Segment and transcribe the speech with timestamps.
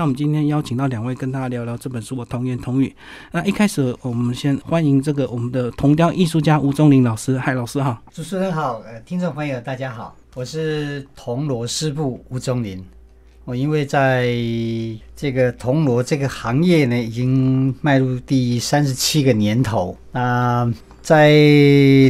[0.00, 2.96] 那我们今天邀请到两位跟大家聊聊这本书的童言童语。
[3.32, 8.02] 那一开始我们先欢迎这个我们的铜雕艺术家吴宗林老师，嗨，老师好。
[8.10, 12.82] 主持人好，呃，听众朋友大家好，我是铜锣师部吴宗林。
[13.44, 14.28] 我因为在
[15.14, 19.94] 这个铜锣这个行业呢，已经迈入第三十七个年头。
[20.12, 20.72] 那
[21.02, 21.32] 在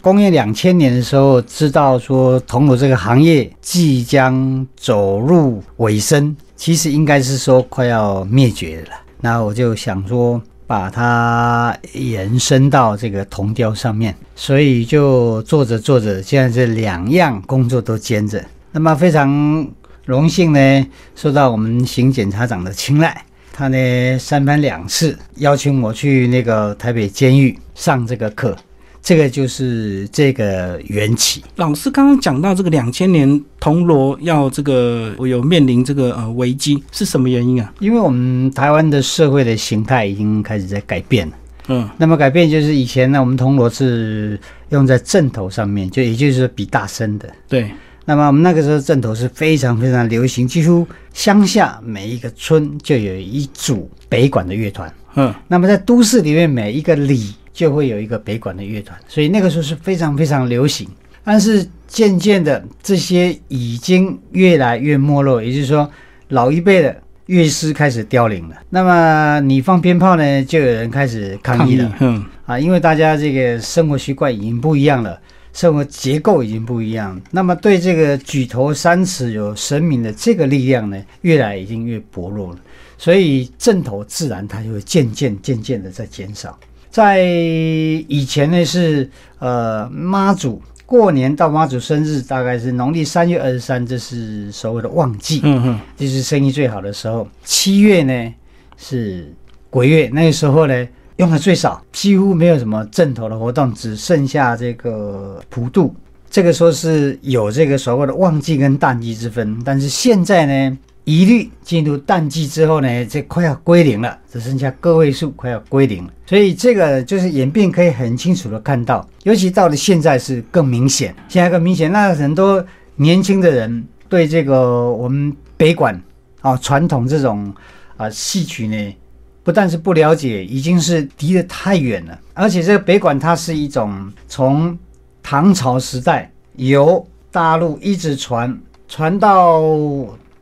[0.03, 8.89] 公元两千年的时候，知道说铜锣这个行业即将走入尾声，其实应该是说快要灭绝了。
[9.21, 18.45] 那我就想说，把它延伸到这个铜雕上面，所以就做着做着，现在这两样工作都兼着。
[18.73, 19.67] 那么非常
[20.05, 28.57] 荣幸呢，受到我们邢检察长的青睐，他呢三番两次邀请我去那个台北监狱上这个课。
[29.03, 31.43] 这个就是这个缘起。
[31.57, 37.73] 老师刚刚讲到这个两千年铜锣要这个有面临这个呃危机，是什么原因啊？
[37.81, 41.33] 因为我们台湾的社会的形态已经开始在改变了。
[41.69, 44.39] 嗯，那么改变就是以前呢，我们铜锣是
[44.69, 47.29] 用在正头上面，就也就是比大声的。
[47.49, 47.71] 对。
[48.05, 54.93] 那么我们那个时候正头是非常非常流行，几乎乡下每一个村就有一组北管的乐团。
[55.15, 55.35] 嗯。
[55.49, 57.35] 那么在都市里面每一个里。
[57.53, 60.89] 就会有一个北管的乐团，所以那个时候是非常非常流行。
[61.23, 65.89] 但是渐渐的，这些已经越来越没落，也就是说，
[66.29, 68.57] 老一辈的乐师开始凋零了。
[68.71, 71.97] 那么你放鞭炮呢，就有人开始抗议了。
[72.01, 75.21] 嗯啊，因为大家这个生活习惯已经不一样了，
[75.53, 77.21] 生活结构已经不一样。
[77.31, 82.59] 那么对这个举头三尺有神明的这个力量呢，越来已经越薄弱了。
[82.97, 86.59] 所以正头自然它就会渐渐渐渐的在减少。
[86.91, 97.29] 在以前呢，是呃妈祖过年到妈祖生日，大概是农历三月二十三，这是所谓的旺季，嗯哼，就是生意最好的时候。
[97.45, 98.35] 七月呢
[98.77, 99.33] 是
[99.71, 100.89] 鬼月，那个时候呢
[101.19, 105.95] 用的最少，几乎没有什么正头的活动，只剩下这个普渡。
[106.29, 110.79] 这个说是有这个所谓的旺季跟淡季之分，但是现在呢。
[111.05, 116.13] 一律进入淡季之后呢，这快要归零了，只剩下个位数，快要归零了。
[116.27, 121.15] 所以这个就是演变可以很清楚的看到，尤其到了现在是更明显。
[121.29, 122.65] 现在更明显，那很多
[122.97, 126.01] 年轻的人对这个我们北管
[126.43, 127.53] 啊传统这种
[127.97, 128.97] 啊戏曲呢，
[129.43, 132.17] 不但是不了解，已经是离得太远了。
[132.35, 134.79] 而且这个北管它是一种从
[135.23, 138.57] 唐朝时代由大陆一直传
[138.87, 139.65] 传到。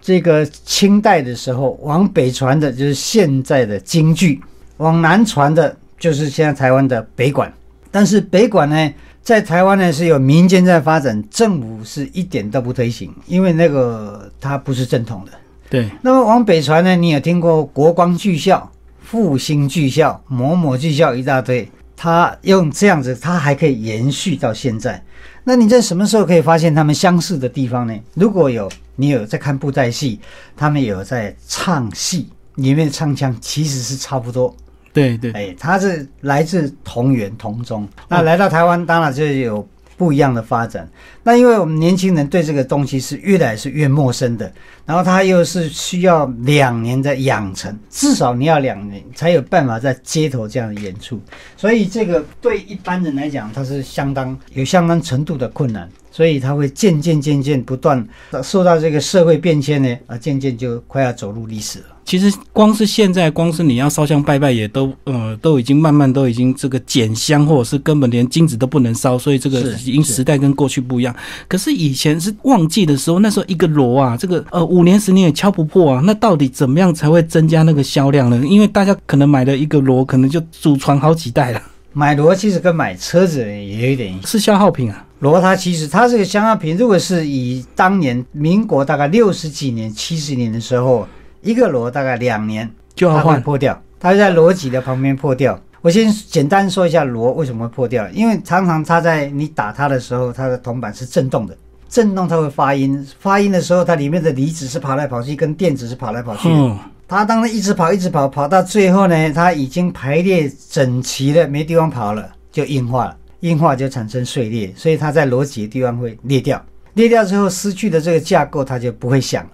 [0.01, 4.41] 这个清代的时候，往北传的就是现在的京剧，
[4.79, 7.53] 往南传的就是现在台湾的北管。
[7.91, 8.93] 但是北管呢，
[9.23, 15.33] 在台湾呢是有民间在发展，政府是一点都不推行，因为那个它不是正统的。
[15.69, 15.89] 对。
[16.03, 18.71] 那么往北传呢，你有听过国光剧校、
[19.03, 25.03] 复兴剧校、某某剧校一大堆，它用这样子，它还可以延续到现在。
[25.45, 27.95] 那你在什么时候可以发现他们相似的地方呢？
[28.15, 28.71] 如果有
[29.01, 30.21] 你有在看布袋戏，
[30.57, 34.53] 他们有在唱戏，里面的唱腔其实是差不多。
[34.93, 37.89] 对对，哎，他是来自同源同宗。
[38.09, 39.67] 那来到台湾，当然就有。
[39.99, 40.89] 不一样的发展，
[41.25, 44.51] 那因为我们年轻人对这个东西是越来是越陌生的，
[44.87, 51.21] 然后他又是需要两年的养成，至少你要两年才有办法在街头这样演出，
[51.57, 58.07] 所以这个对一般人来讲，它是相当有相当程度的困难，所以他会渐渐渐渐不断
[58.43, 61.87] 受到这个社会变迁呢，啊，渐渐就快要走入历史了。
[62.09, 71.15] 其实光是现在，光是你要烧香拜拜，也都呃都已经慢慢都已经这个减香，或者是根本连金子都不能烧，所以这个已经时代跟过去不一样。
[71.47, 76.01] 可是以前是旺季的时候，那时候一个锣啊，这个呃五年十年也敲不破啊。
[76.03, 78.43] 那到底怎么样才会增加那个销量呢？
[78.47, 81.63] 因为大家可能买了一个锣，可能就祖传好几代了。
[81.93, 85.05] 买锣其实跟买车子也有一点是消耗品啊。
[85.19, 91.07] 锣它其实它这个消耗品，如果是以当年民国大概六十几年、七十年的时候。
[91.41, 95.59] 一个螺大概两年就要换破掉，它在螺脊的旁边破掉。
[95.81, 101.57] 我先简单说一下螺为什么会破掉，因为常常它在你打它的时候，它的铜板是震动的，
[101.89, 106.49] 震动它会发音，发音的时候它里面的离子是跑来跑去，跟电子是跑来跑去。
[106.49, 106.77] 嗯，
[107.07, 116.61] 它当它一直跑一直跑，跑到最后呢，它已经排列整齐了，没地方跑了，就硬化了，硬化就产生碎裂，所以它在螺脊的地方会裂掉，
[116.95, 119.51] 裂掉之后失去的这个架构，它就不会响了。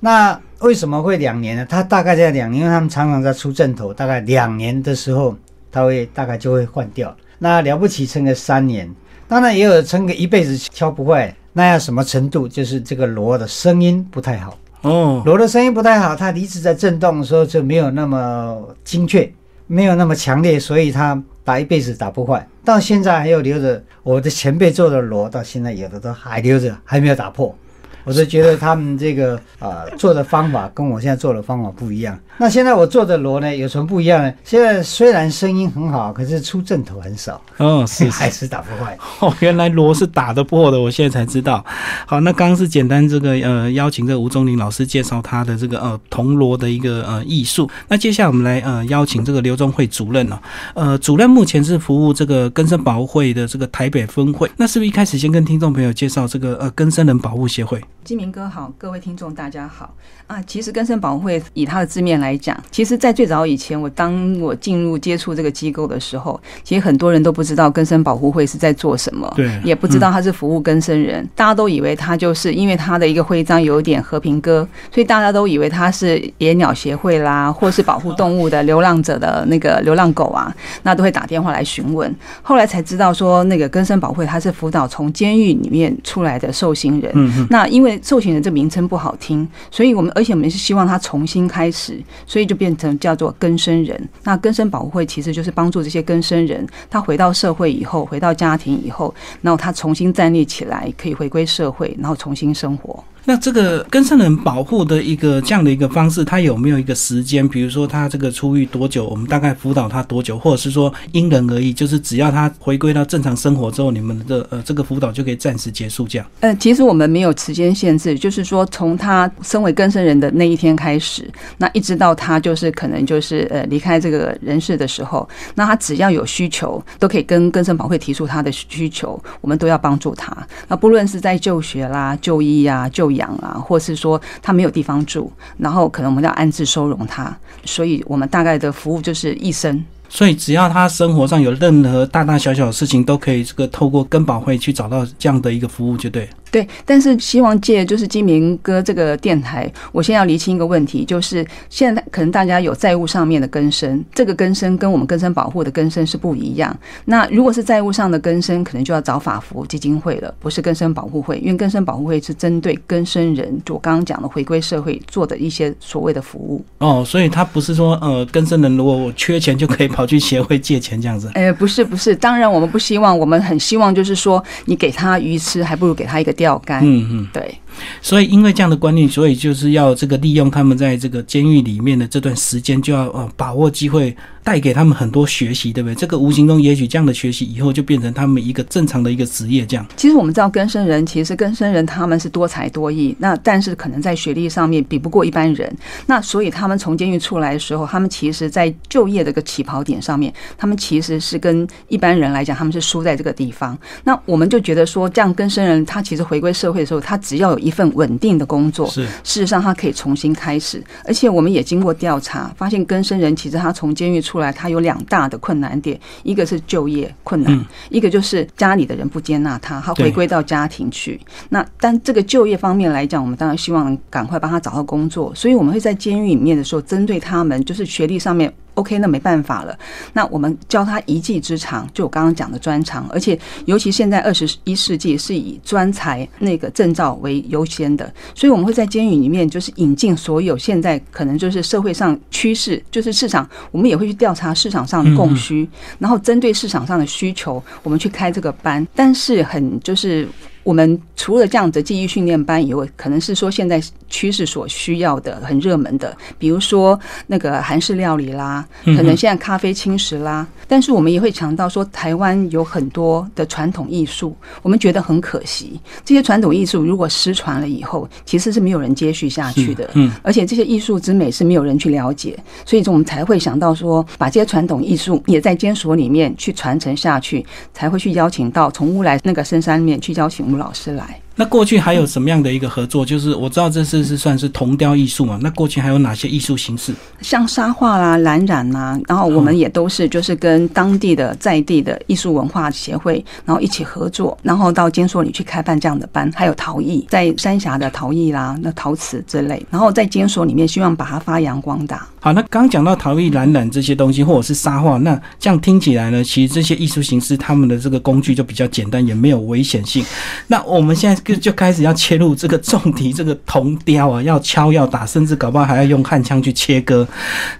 [0.00, 1.66] 那为什么会两年呢？
[1.68, 5.36] 它大概在两年，因为他们常常在出阵头，大概两年的时候，
[5.70, 7.14] 它会大概就会换掉。
[7.38, 8.88] 那了不起撑个三年，
[9.26, 11.34] 当然也有撑个一辈子敲不坏。
[11.52, 12.48] 那要什么程度？
[12.48, 19.30] 就是这个锣的声音不太好哦，锣的声音不太好，它离子在震动的时候就没有那么精确，
[19.66, 22.46] 没有那么强烈，所以它打一辈子打不坏。
[22.64, 27.54] 到现在还有留着我的前辈做的锣，到现在有的都还留着，还没有打破。
[28.04, 32.18] 我是觉得他们这个啊做的方法跟我现在做的方法不一样。
[32.38, 34.32] 那现在我做的锣呢有什么不一样呢？
[34.42, 37.40] 现在虽然声音很好，可是出阵头很少。
[37.58, 38.96] 哦，是 还是打不坏。
[39.20, 41.64] 哦，原来锣是打得破的，我现在才知道。
[42.06, 47.70] 好，那刚刚是简单这个呃邀请这个吴宗林老师介绍他的这个呃铜锣的一个呃艺术。
[47.88, 50.38] 那接下来我们来呃邀请这个刘宗会主任哦。
[50.74, 54.50] 呃，主任目前是服务这个根生保护会的这个台北分会。
[54.56, 57.80] 那是不是一开始先跟听众朋友介绍这个呃根生人保护协会？
[58.04, 59.94] 金明哥好，各位听众大家好。
[60.26, 60.42] 啊！
[60.46, 82.12] 其实根生保护会以它的字面来讲，其实，在最早以前，我当我进入接触这个机构的时候，其实很多人都不知道根生保护会是在做什么，对，也不知道它是服务根生人，大家都以为它就是因为它的一个徽章有点和平鸽，所以大家都以为它是野鸟协会啦，或是保护动物的流浪者的那个流浪狗啊，那都会打电话来询问。
[82.40, 94.08] 后来才知道说，那个根生保护会它是辅导从监狱里面出来的受刑人，嗯，那因为受刑人这名称不好听，所以我们而且我们是希望他重新开始，所以就变成叫做根生人。
[94.22, 103.02] 那根生保护会其实就是帮助这些根生人，他回到社会以后，回到家庭以后，然后他重新站立起来，可以回归社会，然后重新生活。
[103.24, 107.48] 那这个跟生人保护的一个这样的一个方式，他有没有一个时间？
[107.48, 116.26] 比如说他这个出狱多久，我们大概辅导他多久，或者是说因人而异，就是只要他回归到正常生活之后，你们的呃这个辅导就可以暂时结束这样？
[116.40, 130.36] 呃，其实我们没有时间限制，就是说从他身为跟生人的那一天开始，那一直到他就是可能就是呃离开这个人世的时候，那他只要有需求，都可以跟根生保会提出他的需求，我们都要帮助他。
[130.66, 139.84] 那不论是在就学啦、就医呀、就养啊，或是说他没有地方住，然后可能我们要安置收容他，所以我们大概的服务就是一生。
[140.08, 146.28] 所以只要他生活上有任何大大小小的事情，都可以这个透过根保会去找到这样的一个服务，就对。
[146.52, 156.78] 对，但是希望借就是金明哥这个电台，我先要厘清一个问题，就是现在可能大家有债务上面的根生，这个根生跟我们根生保护的根生是不一样。
[157.06, 166.62] 那如果是债务上的根生，可能就要找法服基金会了，不是根生保护会，因为根生保护会是针对根生人，就我刚刚讲的回归社会做的一些所谓的服务。
[166.76, 171.30] 哦，所以他不是说呃根生人如果我缺钱就可以跑去协会借钱这样子。
[171.32, 176.30] 哎，不是不是，当然我们不希望，我们很希望就是说你给他鱼吃，还不如给他一个。
[176.42, 177.56] 钓竿，嗯嗯，对。
[178.00, 185.94] 所以，因为这样的观念，所以就是要这个利用他们在这个监狱里面的这段时间，就要呃把握机会，带给他们很多学习，对不对？
[185.94, 189.64] 这个无形中，也许这样的学习以后就变成他们一个正常的一个职业。
[189.66, 195.74] 这样，其实我们知道，根生人其实根生人他们是多才多艺，那但是可能在学历上面比不过一般人。
[196.06, 203.78] 那所以他们从监狱出来的时候，他们其实在就业的个起跑点上面，他们其实是跟一般人来讲，他们是输在这个地方。
[204.04, 209.04] 那我们就觉得说，这样根生人他其实回归社会的时候，他只要有一份稳定的工作，是。
[209.04, 221.20] 事实上他可以重新开始，而且我们也经过调查，发现根生人其实他从监狱出来，他有两大的困难点，一个是就业困难，一个就是家里的人不接纳他，他回归到家庭去。
[221.48, 228.52] 那但这个就业方面来讲，我们当然希望赶快帮他找到工作，所以我们会在监狱里面的时候，针对他们就是学历上面。
[228.74, 229.78] OK，那没办法了。
[230.12, 245.68] 那我们教他一技之长，就我刚刚讲的专长，而且尤其现在二十一世纪是以专才那个证照为优先的，所以我们会在监狱里面就是引进所有现在可能就是社会上趋势，就是市场，我们也会去调查市场上的供需，
[245.98, 248.86] 然后针对市场上的需求，我们去开这个班。
[248.94, 250.26] 但是很就是。
[250.64, 260.46] 我们除了这样的记忆训练班以外，可能是说现在趋势所需要的很热门的，比如说那个韩式料理啦，可能现在咖啡轻食啦。
[260.68, 265.80] 但是我们也会强调说，台湾有很多的传统艺术，我们觉得很可惜。
[266.04, 269.90] 这些传统艺术如果失传了以后，其实是没有人接续下去的。
[269.94, 280.51] 嗯，而且这些艺术之美是没有人去了解，所以我们才会想到说，把这些传统艺术也在监所里面去传承下去，才会去邀请到从乌来那个深山里面去邀请。
[280.52, 281.18] 我们老师来。
[281.42, 283.04] 那过去还有什么样的一个合作？
[283.04, 285.36] 就是我知道这次是算是铜雕艺术嘛。
[285.42, 286.94] 那过去还有哪些艺术形式？
[287.20, 296.30] 像沙画啦、蓝染呐，然后我们也都是就是跟当地的在地的艺术文化协会，然后一起合作，然后到监所里去开办这样的班。
[296.32, 302.06] 还有陶艺，在三峡的陶艺啦、那陶瓷之类，然后在监所里面希望把它发扬光大。
[302.20, 310.04] 好，那刚讲到陶艺、蓝染这些东西，或者是沙画，那这样听起来呢，其实这些艺术形式他们的这个工具就比较简单，也没有危险性。
[310.46, 311.20] 那我们现在。
[311.32, 317.06] 就就开始要切入这个重题，这个铜雕啊， 要敲要打，甚至搞不好还要用焊枪去切割。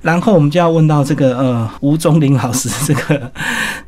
[0.03, 3.33] 然后我们就要问到这个呃吴宗林老师，这个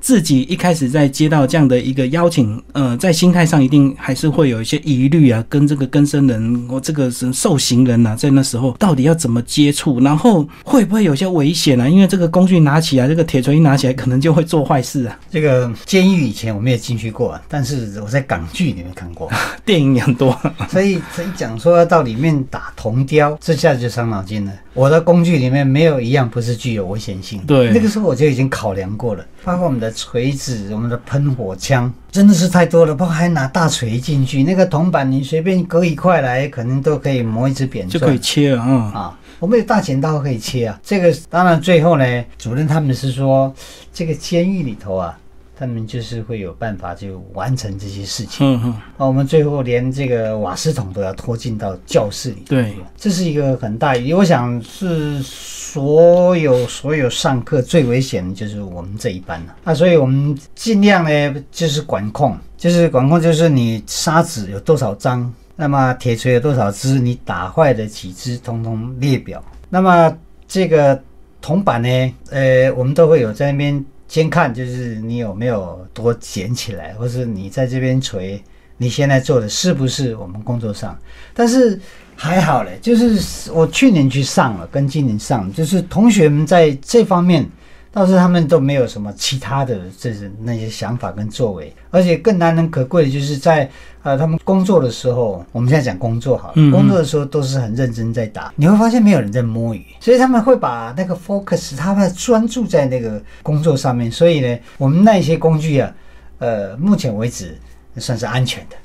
[0.00, 11.86] 自己一开始在接到这样的一个邀请，呃，在心态上一定还是会有一些疑虑啊，跟这个跟生人或这个是受刑人呐，在那时候到底要怎么接触，然后会不会有些危险啊？
[11.88, 15.18] 因为这个工具拿起来，这个铁锤一拿起来，可能就会做坏事啊。
[15.30, 19.30] 这个监狱以前我没有进去过，但是我在港剧里面看过，
[19.64, 24.52] 电影也很多，所以所以讲说要到里面打铜雕，这下就伤脑筋了。
[24.74, 27.40] 我的工具里面没有一样不是具有危险性。
[27.46, 32.94] 对，那个时候我就已经考量过了，包括我们的锤子、我们的喷火枪，真的是太多了。
[32.94, 38.92] 包括还拿大锤进去，那个铜板你随便割一块来，可能都可以磨一只扁就可以切了啊。
[38.94, 40.78] 啊，我们有大剪刀可以切啊。
[40.82, 43.54] 这个当然最后呢，主任他们是说，
[43.94, 45.18] 这个监狱里头啊。
[45.56, 48.46] 他们就是会有办法就完成这些事情。
[48.46, 48.74] 嗯嗯。
[48.98, 52.42] 那我们最后连这个瓦斯桶都要拖进到教室里。
[52.48, 59.56] 对，这是一个很大，我想是所有所有上课最危险的就是我们这一班了。
[59.62, 69.42] 那所以我们尽量呢，就是管控，就是管控，就是你砂纸有多少张，那么铁锤有多少只，你打坏的几只，通通列表。
[69.70, 70.16] 那么
[70.48, 71.00] 这个
[71.40, 73.84] 铜板呢，呃，我们都会有在那边。
[74.14, 78.40] 先看就是你有没有多捡起来，或是你在这边锤，
[78.76, 80.96] 你现在做的是不是我们工作上？
[81.34, 81.80] 但是
[82.14, 87.44] 还好嘞，就是我去年去上了，跟今年上，就是同学们在这方面。
[87.90, 93.70] 倒是他们都没有什么其他的，这是那些想法跟作为，而且更难能可贵的就是在
[94.04, 105.90] 呃他们工作的时候，我们现在讲工作好了，工作的时候都是很认真在打，你会发现没有人在摸鱼，所以他们会把那个 focus，他们专注在那个工作上面，所以呢，我们那些工具啊，
[106.38, 107.58] 呃，目前为止
[107.96, 108.76] 算是安全的。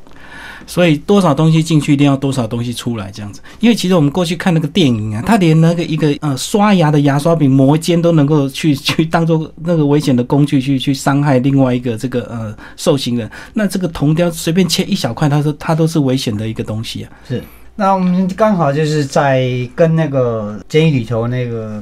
[0.69, 3.41] 所以多少东西进去，一定要多少东西出来，这样子。
[3.59, 13.27] 因为其实我们过去看那个电影啊，他连那个一个呃刷牙的牙刷柄磨尖都能够去 去当做那个危险的工具去去伤害另外一个这个呃受刑人。
[13.53, 17.09] 那这个铜雕随便切一小块，他说他都是危险的一个东西啊。
[17.27, 17.43] 是。
[17.75, 21.81] 那我们刚好就是在跟那个监狱里头那个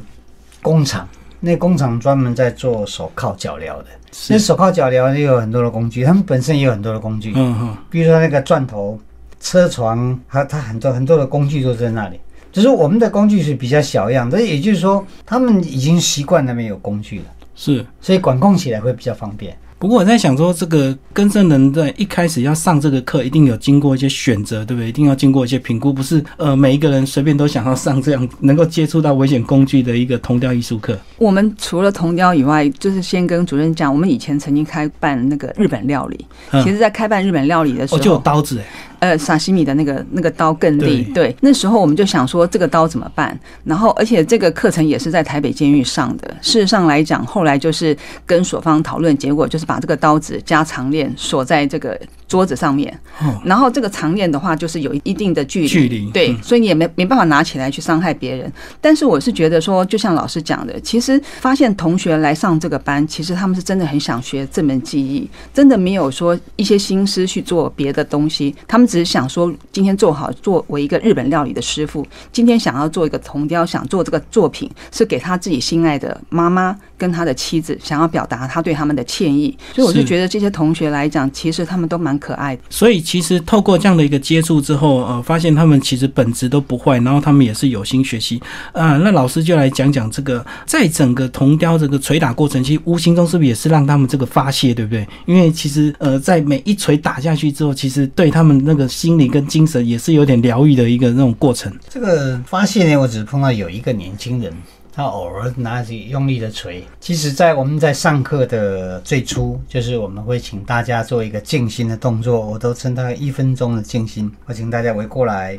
[0.62, 3.86] 工厂，那工厂专门在做手铐脚镣的。
[4.30, 9.00] 那手铐脚镣也有很多的工具，他们本身也有很多的工具，嗯哼，比如说那个钻头、
[9.40, 12.20] 车床，它它很多很多的工具都在那里。
[12.52, 19.56] 只是我们的工具是比较小样，但也就是说，他们已经习惯那边有工具了，是，所以管控起来会比较方便。
[19.80, 24.90] 不过我在想说，这个跟生人在一开始要上这个课，一定有经过一些选择，对不对？
[24.90, 30.98] 一定要经过一些评估，不是呃每一个人随便都想要上这样能够接触到危险工具的一个铜雕艺术课。
[31.20, 36.26] 我们除了铜雕以外，就是先跟主任讲，我们以前曾经开办那个日本料理。
[36.64, 38.66] 其实，在开办日本料理的时候，就有刀子哎。
[39.00, 41.04] 呃，沙西米的那个那个刀更利。
[41.14, 43.38] 对，那时候我们就想说这个刀怎么办？
[43.64, 46.28] 然后，而且这个课程也是在台北监狱上的。
[46.42, 52.00] 事实上来讲，后来就是跟所方讨论，结果就是把这个刀子加长链锁在这个。
[52.28, 53.00] 桌子上面，
[53.46, 58.52] 然后这个长链的话，就是有一定的距离，距离对，所以你也没没办法拿起来去伤害别人。
[58.82, 68.54] 但是我是觉得说，就像老师讲的，其实发现同学来上这个班，其实他们是真的很想学这门技艺，真的没有说一些心思去做别的东西。
[68.68, 79.58] 他们只是想说，今天做好作为一个日本料理的师傅，今天想要做一个铜雕，想做这个作品，是给他自己心爱的妈妈跟他的妻子，想要表达他对他们的歉意。
[79.74, 82.17] 所以我就觉得这些同学来讲，其实他们都蛮。
[82.20, 88.98] 可爱的，所以其实透过这样的一个接触之后，呃，发现他们其实本质都不坏，然后他们也是有心学习啊。
[88.98, 95.08] 那老师就来讲讲这个，在整个铜雕这个捶打过程，其实无形中是不是也是让他们这个发泄，对不对？
[95.26, 101.74] 因为其实呃，在每一锤打下去之后，其实对他们那个心理跟精神也是有点疗愈的一个那种过程。
[101.90, 104.54] 这个发泄呢，我只碰到有一个年轻人。
[104.98, 106.84] 他偶尔拿起用力的锤。
[107.00, 114.32] 其实，在我们在上课的最初，就是我们会请大家做一个静心的动作，我都称它一分钟的静心。
[114.48, 115.56] 我请大家围过来，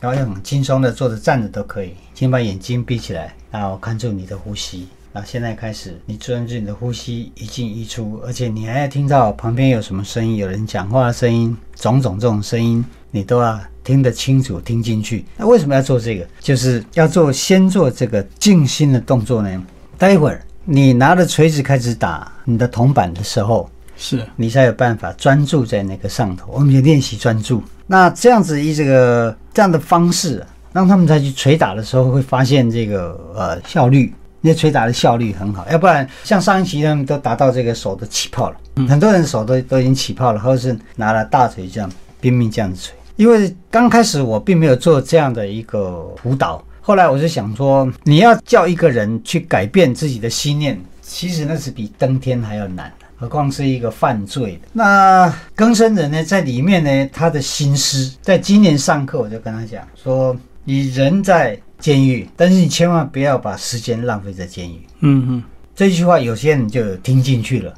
[0.00, 4.88] 然后很轻松的坐着、站着都可以，请把眼睛闭起来，然后看住你的呼吸。
[5.18, 13.58] 那现在开始，你专注你的呼吸一进一出，而且你还要听到旁边有什么声音，有人讲话的声音，种种这种声音，你都要。
[13.82, 15.24] 听得清楚，听进去。
[15.38, 16.26] 那为什么要做这个？
[16.40, 19.64] 就是要做先做这个静心的动作呢？
[19.96, 26.50] 待会儿你拿着锤子开始打你的铜板的时候，是你才有办法专注在那个上头。
[26.52, 27.62] 我们就练习专注。
[27.86, 35.66] 那这样子以这个这样的方式，让他们再去捶打的时候，会发现这个呃效率，那捶打的效率很好。
[35.70, 38.56] 要不然像上一期他们都达到这个手都起泡了，
[38.88, 41.90] 很多人手都都已经起泡了，或者是拿了大锤这样
[42.20, 42.92] 拼命这样子捶。
[43.16, 54.68] 因为刚开始我并没有做这样的一个辅导，后来我就想说，你要叫一个人去改变自己的心念，其实那是比登天还要难，何况是一个犯罪的。
[54.72, 64.80] 那更生人呢，在里面呢，他的心思，在今年上课我就跟他讲说，你人在监狱，但是你千万不要把时间浪费在监狱。
[65.00, 65.42] 嗯嗯，
[65.74, 67.72] 这句话有些人就听进去了，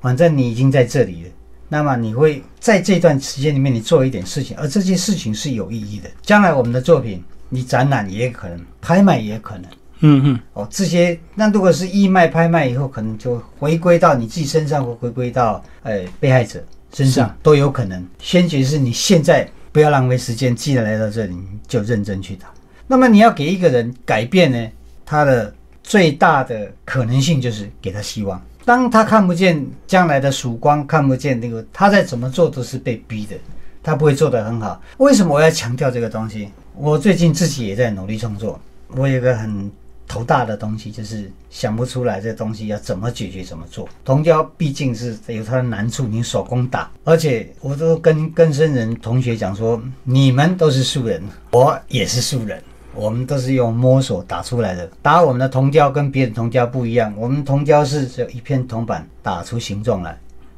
[0.00, 1.30] 反正你已经在这里了。
[1.68, 6.10] 那么你会在这段时间里面，你做一点事情，而这些事情是有意义的。
[6.22, 9.70] 将来我们的作品，你展览也可能，拍卖也可能。
[10.00, 10.40] 嗯嗯。
[10.54, 16.60] 哦，这些那如果是义卖拍卖以后，可能就回归到你自己身上，或回归到呃被害者
[16.92, 18.04] 身上都有可能。
[18.18, 21.36] 先决是你现在不要浪费时间，既然来到这里，
[21.68, 22.48] 就认真去打。
[22.90, 24.68] 那么你要给一个人改变呢，
[25.06, 28.44] 他的最大的可能性就是给他希望。
[28.64, 33.36] 当他看不见将来的曙光，看不见那个，他再怎么做都是被逼的，
[33.80, 34.82] 他不会做得很好。
[34.96, 36.48] 为什么我要强调这个东西？
[36.74, 39.70] 我最近自己也在努力创作，我有个很
[40.08, 43.88] 头大的东西，就是想不出来这东西要怎么解决，怎么做。
[44.04, 52.60] 铜雕毕竟是有它的难处，你手工打，而且我都跟跟生人同学讲说，你们都是素人，我也是素人。
[53.00, 60.14] 我们都是用摸索打出来的，打我们的铜胶跟别的铜胶不一样，我们铜胶是只有一片铜板打出形状来，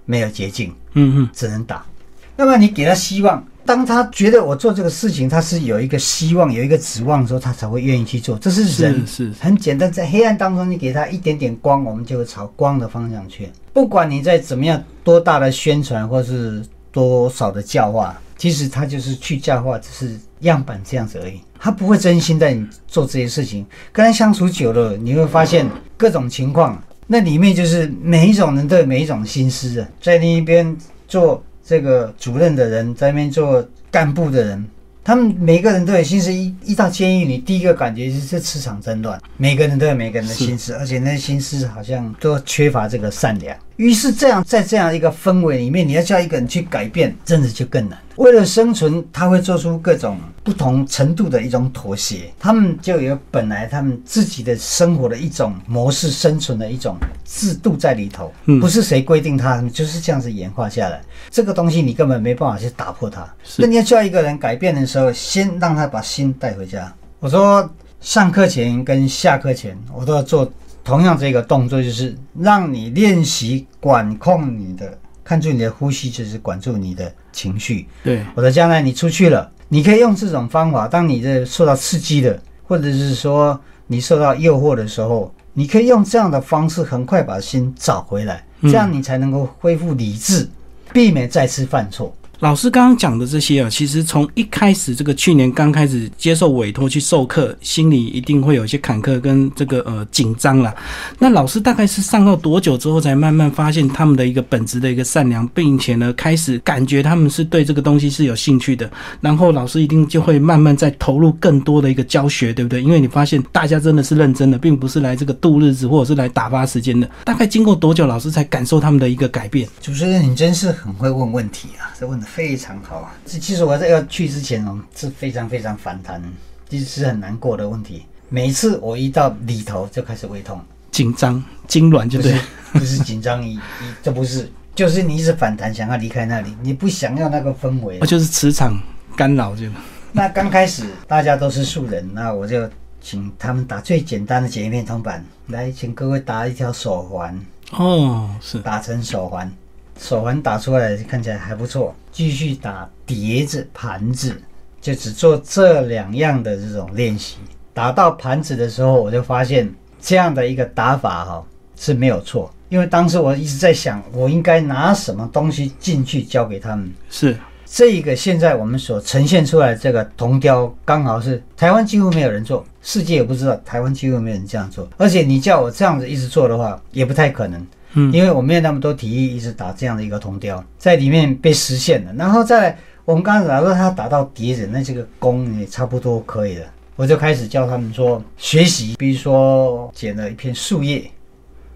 [0.06, 1.87] 没有捷径，嗯嗯，只能打。
[2.34, 8.37] 那么你给他希望，当他觉得我做这个事情，他是有一个希望、有一个指望的时候，他才会愿意去做。
[8.38, 13.49] 这是人，是很简单，在黑暗当中，你给他一点点光，我们就会朝光的方向去。
[13.72, 21.40] 不管你在怎么样多大的宣传，或是多少的教化，其实他就是去教化，只是样板这样子而已。
[21.58, 30.76] 他不会真心在你做这些事情，跟他相处久了，你会发现各种情况，那里面就是每一种人都有每一种心思的，在另一边
[31.08, 34.64] 做这个主任的人，在那边做干部的人。
[35.04, 39.20] 他们每个人都有心思，一一到监狱里，第一个感觉就是磁场真乱。
[39.37, 43.56] 每个人都有每个人的心思，而且那心思好像都缺乏这个善良。
[43.76, 47.98] 于是这样，在这样一个氛围里面，你要叫一个人去改变，真的就更难。
[48.16, 52.30] 为了生存，他会做出各种不同程度的一种妥协。
[52.38, 58.30] 他们就有本来他们自己的生活的一种模式，生存的一种制度在里头，
[58.61, 61.00] 不是谁规定他，就是这样子演化下来。
[61.30, 63.26] 这个东西你根本没办法去打破它。
[63.56, 66.92] 那你要叫一个人改变的时候，先让他把心带回家。
[67.18, 67.68] 我说，
[68.02, 70.52] 上课前跟下课前，我都要做
[70.85, 74.99] 同样这个动作，就是让你练习管控你的。
[75.25, 77.87] 看住你的呼吸，就是管住你的情绪。
[78.03, 80.88] 对，我的将来你出去了，你可以用这种方法。
[80.88, 90.49] 当你的受到刺激的，或者是说你受到诱惑的时候，你可以用这样的方式，很快把心找回来，这样你才能够恢复理智，
[90.92, 92.12] 避免再次犯错。
[92.42, 100.74] 老师刚刚讲的这些啊，其实从一开始这个去年刚开始接受委托去授课，心里一定会有一些坎坷跟这个呃紧张啦。
[101.20, 108.90] 那老师大概是上到多久之后，才慢慢发现他们的一个本质的一个善良，并且呢开始感觉他们是对这个东西是有兴趣的。
[109.20, 112.83] 然后老师一定就会慢慢在投入更多的一个教学，对不对？
[112.83, 117.09] 因为你发现大家真的是认真的，并不是来这个度日子或者是来打发时间的。
[117.24, 119.68] 大概经过多久，老师才感受他们的一个改变？
[119.81, 122.26] 主持人，你真是很会问问题啊，这问的。
[122.35, 126.23] 非常好，这其实我在要去之前哦，是非常非常反弹，
[126.66, 128.07] 其实是很难过的问题。
[128.31, 130.59] 每次我一到里头就开始胃痛、
[130.90, 132.35] 紧张、痉挛，就对，
[132.73, 133.61] 不是紧张，一
[134.03, 138.81] 这不是，就是你一直反弹，想要离开那里，你不想要那个氛围，就是磁场
[139.14, 139.66] 干扰就。
[140.12, 142.66] 那刚开始大家都是素人，那我就
[143.03, 147.38] 请他们打最简单的简易片铜板，来，请各位打一条手环。
[147.73, 148.59] 哦，是。
[148.61, 149.53] 打成手环。
[149.98, 154.35] 手环打出来看起来还不错，继续打碟子、盘子，
[154.81, 157.37] 就只做这两样的这种练习。
[157.74, 161.44] 打到盘子的时候，我就发现这样的一个打法哈
[161.76, 166.92] 是没有错，因为当时我一直在想，我应该拿什么东西进去教给他们。
[167.09, 177.66] 是这一个现在我们所呈现出来这个铜雕，刚好是台湾几乎没有人做，世界也不知道台湾几乎没有人这样做，而且你叫我这样子一直做的话，也不太可能。
[177.94, 182.12] 嗯，因为我没有那么多体力，一直打这样的一个铜雕，在里面被实现了。
[182.14, 186.66] 然后再来，我们刚才打说他打到敌人，那这个弓也差不多可以了。
[186.96, 191.11] 我就开始教他们说学习，比如说捡了一片树叶，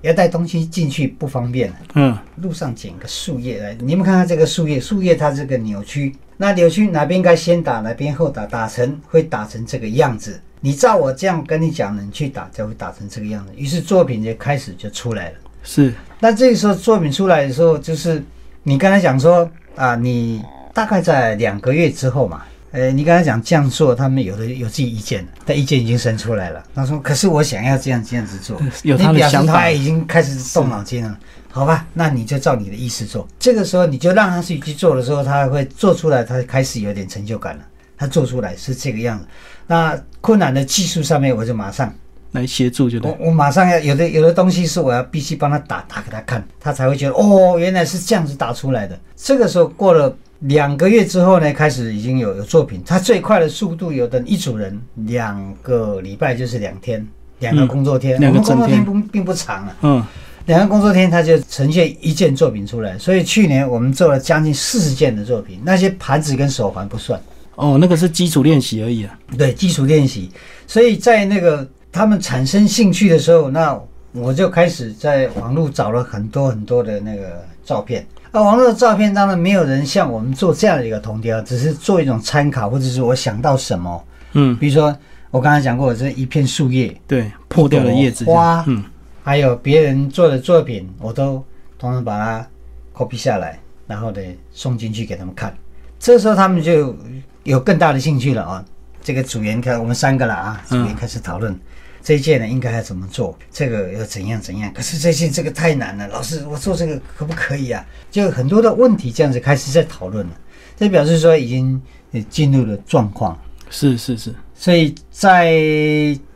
[0.03, 1.73] 要带东西进去不方便。
[1.95, 10.41] 嗯，路上捡个树叶来，你们看看这个树叶，树叶它这个扭曲，那扭曲哪边该先打，哪边后打，打成会打成这个样子。
[10.61, 13.53] 你照我这样跟你讲，你去打才会打成这个样子。
[13.57, 15.35] 于是作品就开始就出来了。
[15.63, 18.23] 是，那这个时候作品出来的时候，就是
[18.63, 26.63] 你刚才讲说啊，你大概在两个月之后嘛，呃，你刚才讲这样做，他们有的有自己意见但意见已经生出来了。
[26.75, 28.61] 他说：“可是我想要这样这样子做。
[28.83, 31.19] ”有他的想法，已经开始动脑筋了。
[31.51, 33.27] 好吧，那你就照你的意思做。
[33.39, 37.63] 这个时候你就让他自己去做的时候，他会做出来，他开始有点成就感了。
[37.97, 39.25] 他做出来是这个样子。
[39.67, 41.91] 那困难的技术上面，我就马上
[42.33, 48.99] 来协助，就我我马上要有的有的东西是我要必须帮他打打给他看，他才会觉得哦，原来是这样子打出来的。
[49.17, 52.83] 这个时候过了两个月之后呢，开始已经有有作品。
[52.85, 57.07] 他最快的速度，有的一组人两个礼拜就是两天，
[57.39, 59.77] 两个工作天，两个工作天不并不长啊。
[59.83, 60.05] 嗯。
[60.47, 62.97] 两个工作天，他就呈现一件作品出来。
[62.97, 67.21] 所以去年我们做了将近四十件的作品，那些盘子跟手环不算。
[67.57, 69.19] 哦，那个是基础练习而已啊。
[69.37, 70.31] 对，基础练习。
[70.69, 73.79] 所以在那个他们产生兴趣的时候，那
[74.13, 78.07] 我就开始在网络找了很多很多的那个照片。
[78.33, 84.05] 啊，网络的照片当然没有人像我们做这样的一个铜雕，只是做一种参考，或者是我想到什么。
[84.33, 84.95] 嗯，比如说
[85.31, 88.85] 我刚才讲过，这一片树叶，对，破掉的叶子，花，嗯。
[89.23, 91.45] 还有别人做的作品，我都
[91.79, 92.47] 通常把它
[92.95, 94.21] copy 下来，然后呢
[94.53, 95.53] 送进去给他们看。
[95.99, 96.95] 这时候他们就
[97.43, 98.65] 有更大的兴趣了啊！
[99.03, 101.59] 这个组员看我们三个了啊，组员开始讨论
[102.07, 104.73] 这一件呢应该要怎么做，这个要怎样怎样。
[104.73, 107.85] 可是这件这个太难了，老师我做这个可不可以啊？
[108.13, 110.33] 就很多的问题这样子开始在讨论了，
[110.77, 111.83] 这表示说已经
[112.31, 113.37] 进入了状况。
[113.71, 114.33] 是是是。
[114.55, 115.53] 所以在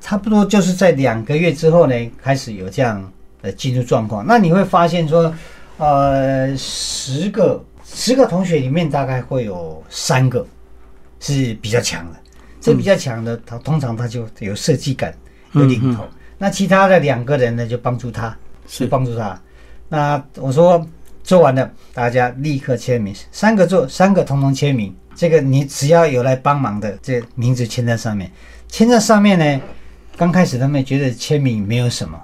[0.00, 3.08] 差不多就是在两个月之后呢，开始有这样
[3.40, 4.26] 的进入状况。
[4.26, 5.32] 那你会发现说，
[5.78, 10.44] 呃，十个十个同学里面大概会有三个
[11.20, 12.18] 是比较强的，
[12.60, 15.14] 这比较强的，他通常他就有设计感，
[15.52, 16.04] 有领头。
[16.38, 18.36] 那其他的两个人呢，就帮助他，
[18.66, 19.38] 是帮助他。
[19.88, 20.86] 那我说
[21.22, 24.94] 做完了，大家立刻签名，三个做，三个通通签名。
[25.14, 28.30] 这个你只要有来帮忙的，这名字签在上面，
[28.68, 29.60] 签在上面呢。
[30.16, 32.20] 刚开始他们觉得签名没有什么。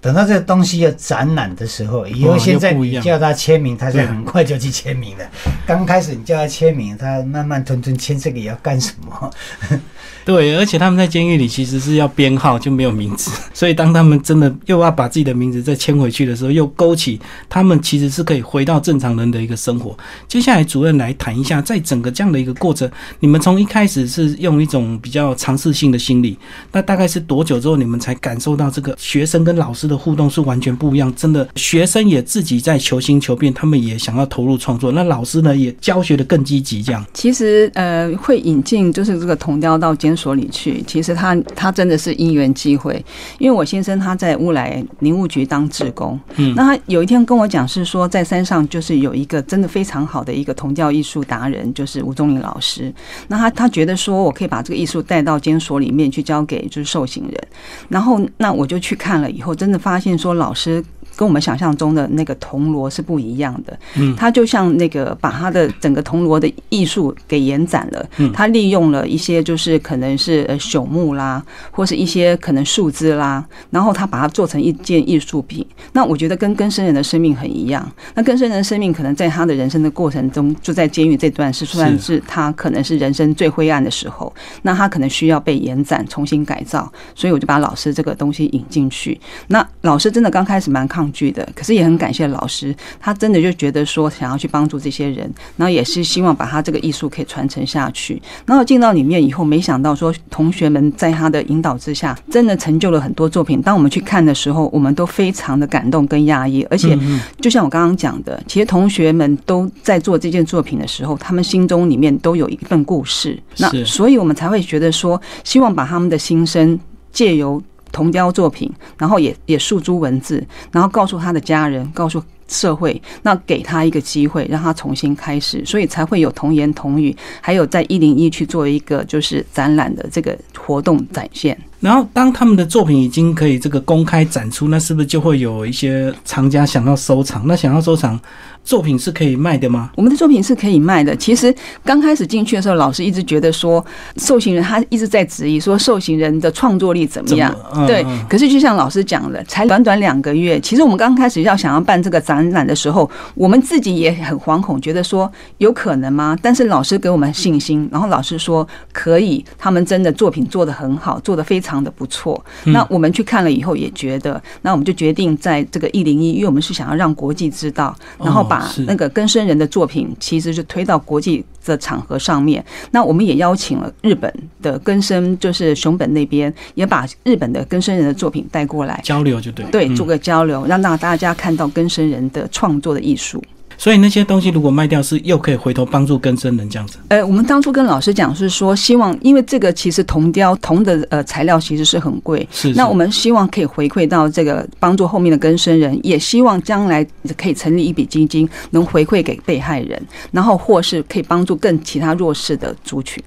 [0.00, 5.24] 等到这个东西要展览的时候，以后现在你叫他签名，他就很快就去签名了。
[5.66, 9.30] 刚开始你叫他签名，他慢慢吞吞签这个也要干什么？
[10.24, 13.30] 对，而且他们在监狱里其实是要编号，就没有名字。
[13.52, 19.96] 所以当他们真的又要把自己的名字再签回去的时候，又勾起他们其实是可以回到正常人的一个生活。
[20.28, 26.38] 接下来主任来谈一下，在整个这样的一个过程，你们从一开始是用一种比较尝试性的心理，
[26.70, 29.87] 那大概是多久之后你们才感受到这个学生跟老师？
[29.88, 34.92] 的互动是完全不一样，真的，学生也自己在求新求变，他们也想要投入创作。
[34.92, 37.02] 那老师呢，也教学的更积极，这样。
[37.14, 43.02] 其实，呃，会引进就是这个铜雕到监所里去，其实他他真的是因缘机会。
[43.38, 52.92] 因为我先生他在乌来林务局当志工，嗯，那他有一天跟我讲是说，在山上就是有一个真的非常好的一个铜雕艺术达人，就是吴宗林老师。
[53.28, 57.48] 那他他觉得说我可以把这个艺术带到监所里面去教给就是受刑人，
[57.88, 59.77] 然后那我就去看了以后，真的。
[59.78, 60.84] 发现说老师。
[61.16, 75.66] 跟我们想象中的那个铜锣是不一样的，嗯，他就像那个把他的整个铜锣的艺术给延展了，嗯，他利用了一些就是可能是呃朽木啦，或是一些可能树枝啦，然后他把它做成一件艺术品。
[75.92, 77.84] 那我觉得跟根生人的生命很一样。
[78.14, 86.88] 那根生人的生命可能在他的人生的过程中，就在监狱这段是算是他可能是人生最灰暗的时候，那他可能需要被延展、重新改造。
[87.16, 89.20] 所以我就把老师这个东西引进去。
[89.48, 91.08] 那老师真的刚开始蛮抗。
[91.10, 98.20] 拒的，可是也很感谢老师，他真的就觉得说想要去帮助这些人，然后也是希望把他这个艺术可以传承下去。
[98.44, 103.62] 然后进到里面以后，没想到说同学们在他的引导之下，真的成就了很多作品。
[103.62, 106.62] 当我们去看的时候，我们都非常的感动跟压抑。
[106.70, 106.96] 而且
[107.40, 113.36] 就像我刚刚讲的，其实同学们都在做这件作品的时候，他们心中里面都有一份故事。
[113.56, 116.78] 那所以我们才会觉得说，希望把他们的心声
[117.12, 117.60] 借由。
[117.92, 131.58] 铜雕作品，然后也也诉诸文字，然后告诉他的家人，告诉社会，那给他一个机会，让他重新开始，所以才会有童言童语，还有在一零一去做一个就是展览的这个活动展现。
[131.80, 137.46] 然后，当他们的作品已经可以这个公开展出，那是不是就会有一些藏家想要收藏？
[137.46, 138.18] 那想要收藏
[138.64, 139.90] 作品是可以卖的吗？
[139.94, 141.14] 我们的作品是可以卖的。
[141.14, 143.84] 其实刚开始进去的时候，老师一直觉得说，
[144.16, 147.54] 受刑人他一直在质疑说，受刑人的创作力怎么样？
[147.86, 148.04] 对。
[148.28, 156.36] 可是就像老师讲的，才短短两个月，其实我们刚开始要想要办这个展览的时候，我们自己也很惶恐，觉得说有可能吗？
[156.42, 161.67] 但是老师给我们信心，然后老师说可以，他们真的作品做得很好，做得非常。
[161.68, 162.42] 常的不错。
[162.64, 172.64] 那我们去看了以后也觉得，那我们就决定在这个一零一，因为我们是想要让国际知道，然后把那个根生人的作品，其实就推到国际的场合上面。
[172.92, 183.42] 那我们也邀请了日本的根生，就是熊本那边，也把日本的根生人的作品带过来交流，就对，对，做个交流，让让大家看到根生人的创作的艺术。
[183.78, 186.98] 所以那些东西如果卖掉，是又可以回头帮助更生人这样子。
[187.08, 192.72] 呃，我们当初跟老师讲是说，希望因为这个其实铜雕铜的呃材料其实是很贵，是。
[192.74, 203.22] 那我们希望可以回馈到这个帮助后面的更生人，也希望将来可以成立一笔基金，能回馈给被害人，然后或是可以帮助更其他弱势的族群。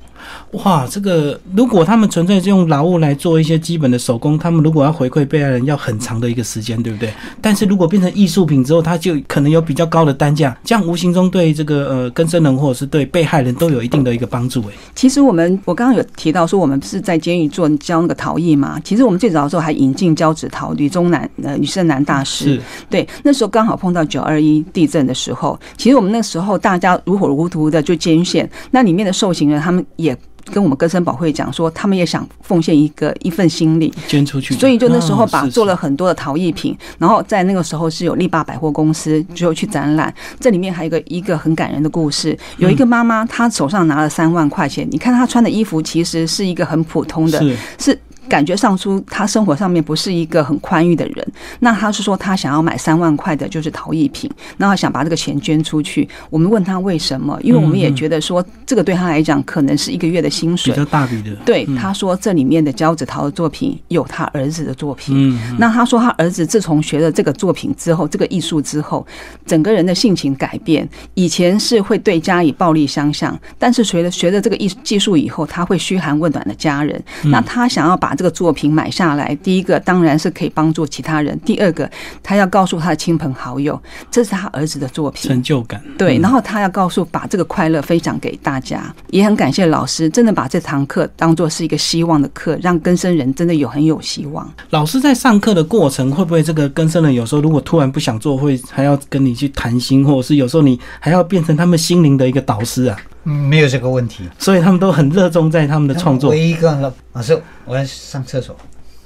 [0.52, 7.12] 哇，这个如果他们纯粹是用劳务来做一些基本的手工，他们如果要回馈被害人，要很长的一个时间，对不对？
[7.42, 14.62] 但是如果变成艺术品之后，它就可能有比较高的单价，这样无形中对这个呃更生人或者是对被害人都有一定的一个帮助。
[14.64, 18.80] 哎，其实我们我刚刚有提到说，我们是在监狱做教那个陶艺嘛。
[18.84, 30.11] 其实我们最早的时候还引进胶纸陶，吕中南呃吕胜南大师，对，那时候刚好碰到九二一地震的时候，其实我们那时候大家如火如荼的就捐献，那里面的受刑人他们也。
[30.46, 33.94] 跟我们根生保会讲说，他们也想奉献一个一份心力。
[34.08, 47.40] 捐出去，所以就那时候把做了很多的陶艺品，然后在那个时候是有力霸百货公司就去展览，这里面还有一个一个很感人的故事，有一个妈妈她手上拿了三万块钱，你看她穿的衣服其实是一个很普通的，
[47.78, 47.98] 是。
[48.32, 51.28] 感觉上出他生活上面不是一个很宽裕的人，
[51.60, 56.08] 那他是说他想要买三万块的，就是陶艺品，然后想把这个钱捐出去。
[56.30, 61.36] 我们问他为什么，因为我们也觉得说这个对他来讲可能是一个月的薪水，比较大笔的。
[61.44, 65.14] 对，他说这里面的胶子陶的作品有他儿子的作品。
[65.18, 69.06] 嗯，那他说他儿子自从学了这个作品之后，这个艺术之后，
[69.46, 70.88] 整个人的性情改变。
[71.16, 77.04] 以前是会对家以暴力相向，但是随着学了这个艺技术以后，他会嘘寒问暖的家人。
[77.24, 81.90] 那他想要把这个作品买下来，第一个当然是可以帮助其他人，第二个
[82.22, 83.82] 他要告诉他的亲朋好友，
[84.12, 85.82] 这是他儿子的作品，成就感。
[85.98, 94.48] 对，然后他要告诉把这个快乐分享给大家，也很感谢老师，真的把这堂课当做是一个希望的课，让更生人真的有很有希望。
[94.70, 102.96] 老师在上课的过程，会不会这个更生人有时候如果突然不想做，会还要跟你去谈心，或者是有时候你还要变成他们心灵的一个导师啊？
[103.24, 106.32] 嗯，没有这个问题，所以他们都很热衷在他们的创作。
[106.32, 108.56] 唯一一个老师，我要上厕所，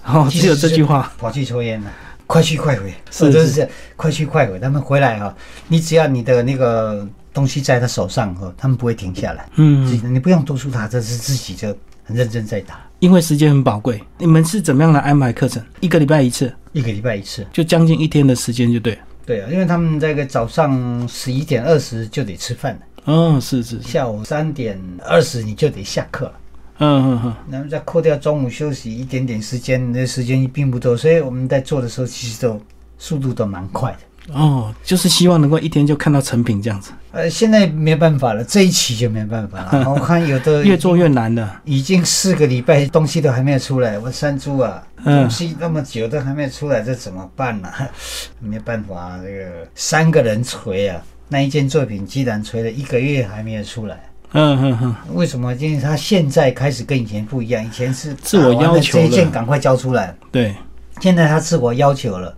[0.06, 1.92] 哦，只有这句话，跑去抽烟了，
[2.26, 4.58] 快去快回，是是是，快去快回。
[4.60, 5.36] 他们回来哈，
[5.68, 9.50] 你只要你的那个东西在他手上哈，他们不会停下来。
[9.56, 11.68] 嗯，你不用督促他，这是自己就
[12.04, 12.80] 很认真在打。
[13.00, 15.62] 因为时间很宝贵，你们是怎么样来安排课程？
[15.82, 18.98] 一个礼拜一次，一个礼拜一次，就将近一天的时间就对。
[19.26, 22.80] 对啊，因为他们这个早上十一点二十就得吃饭了。
[23.06, 26.34] 哦，是是，下午三点二十你就得下课了，
[26.80, 32.60] 嗯嗯嗯，然后再扣掉中午休息一点点时间，那时间并不多，所以我们在做的时候其实都
[32.98, 34.34] 速度都蛮快的。
[34.34, 36.92] 哦，就是希望能够一天就看到成品这样子。
[37.12, 39.88] 呃，现在没办法了，这一期就没办法了。
[39.94, 47.70] 我看有的越做越难了，已经四个礼拜东西都还没有出来，我山猪啊，东西那么久都还没有出来，这怎么办呢？
[48.42, 51.00] 没办法，这个三个人锤啊。
[51.28, 54.10] 那一件作品，居然吹了一个月还没有出来。
[54.34, 54.96] 嗯嗯嗯。
[55.14, 55.54] 为什么？
[55.56, 60.16] 因为他现在开始跟以前不一样，以前是自我要求这一件赶快交出来。
[60.32, 60.54] 对。
[61.02, 62.36] 现在他自我要求了，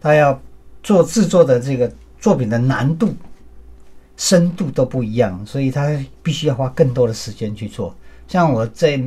[0.00, 0.40] 他要
[0.82, 3.14] 做制作的这个作品的难度、
[4.16, 5.88] 深度都不一样，所以他
[6.22, 7.94] 必须要花更多的时间去做。
[8.28, 9.00] 像我在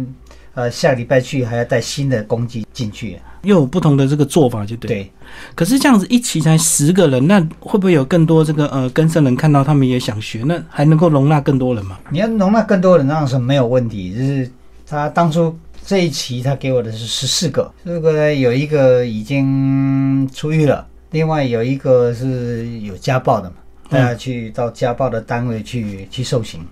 [0.57, 3.19] 呃下礼拜去，还要带新的工具进去。
[3.43, 4.87] 又有不同的这个做法，就对。
[4.87, 5.11] 对，
[5.53, 10.41] 可是这样子一起才十个人，那会不会有更多这个呃跟生人看到他们也想学？
[10.47, 11.99] 那还能够容纳更多人吗？
[12.09, 14.15] 你要容纳更多人，那是没有问题。
[14.15, 14.49] 就是
[14.87, 23.57] 他当初这一期他给我的是十四个，这个有一个已经出狱了，另外有一个是有家暴的嘛，
[23.91, 26.65] 大家去到家暴的单位去去受刑，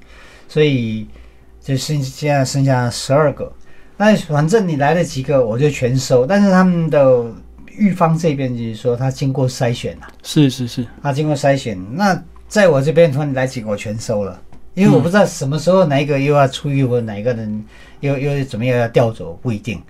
[0.47, 1.05] 所以
[1.61, 3.53] 就剩现在剩下十二个。
[3.97, 6.25] 那反正你来了几个，我就全收。
[6.25, 7.25] 但是他们的
[7.77, 10.07] 玉方这边就是说，他经过筛选了。
[10.21, 11.77] 是是是，他经过筛选。
[11.93, 14.41] 那在我这边，突然来几个，我全收了。
[14.73, 17.63] 因为我不知道什么时候哪一个又要出狱，或者哪一个人
[18.01, 19.81] 又又怎么样要调走，不一定。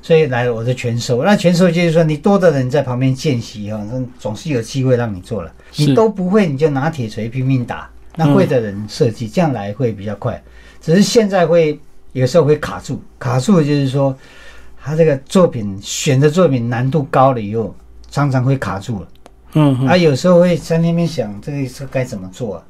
[0.00, 1.22] 所以来了我就全收。
[1.22, 5.52] 那全收就是说，你多的人在旁边见习哈，那总是有机会让你做了。
[5.76, 7.90] 你都不会，你就拿铁锤拼命打。
[8.16, 10.42] 那会的人设计，这样来会比较快。
[10.80, 11.78] 只是现在会。
[12.12, 14.16] 有时候会卡住，卡住就是说，
[14.82, 17.74] 他这个作品选的作品难度高了以后，
[18.10, 19.08] 常常会卡住了。
[19.54, 22.56] 嗯，啊，有时候会在那边想，这个是该怎么做？
[22.56, 22.64] 啊？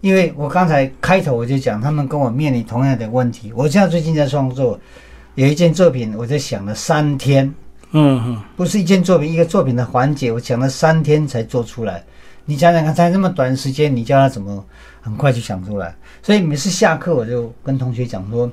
[0.00, 3.52] 因为我刚才开头我就讲，他们跟我面临同样的问题。
[3.54, 4.78] 我现在最近在创作，
[5.34, 7.52] 有一件作品，我在想了三天，
[7.90, 12.04] 嗯哼，不是一件作品，一个作品的环节，我想了三天才做出来。
[12.44, 14.64] 你想想看，在那么短时间，你叫他怎么
[15.00, 15.94] 很快就想出来？
[16.22, 18.48] 所以每次下课，我就跟同学讲说，